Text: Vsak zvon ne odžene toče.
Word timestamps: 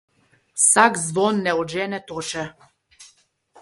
Vsak 0.59 0.93
zvon 1.07 1.37
ne 1.45 1.55
odžene 1.61 2.03
toče. 2.09 2.51